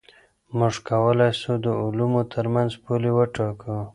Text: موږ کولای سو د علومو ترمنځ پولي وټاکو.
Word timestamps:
موږ 0.57 0.75
کولای 0.89 1.31
سو 1.41 1.51
د 1.63 1.67
علومو 1.83 2.21
ترمنځ 2.33 2.71
پولي 2.83 3.11
وټاکو. 3.13 3.75